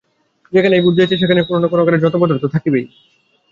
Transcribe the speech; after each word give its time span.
যেখানেই 0.53 0.85
বুদ্ধি 0.85 1.01
আছে, 1.03 1.15
সেখানেই 1.17 1.47
কোন-না-কোন 1.47 1.79
আকারে 1.81 2.01
জড় 2.03 2.17
পদার্থ 2.21 2.43
থাকিবেই 2.45 2.85
থাকিবে। 2.85 3.01